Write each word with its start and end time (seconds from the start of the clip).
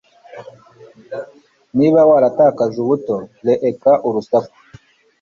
niba 1.77 1.99
waratakaje 2.09 2.77
ubuto, 2.83 3.15
reeka 3.45 3.91
urusaku 4.07 4.57